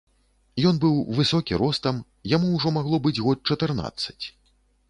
Ён 0.69 0.79
быў 0.85 0.95
высокі 1.19 1.59
ростам, 1.63 2.01
яму 2.35 2.47
ўжо 2.57 2.75
магло 2.81 3.01
быць 3.07 3.17
год 3.27 3.37
чатырнаццаць. 3.53 4.25